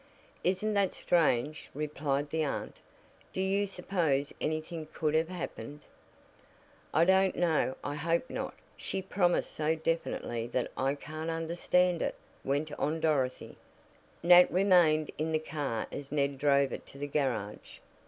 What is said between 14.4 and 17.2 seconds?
remained in the car as Ned drove it to the